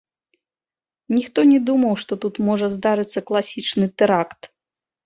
[1.15, 4.53] Ніхто не думаў, што тут можа здарыцца класічны тэракт.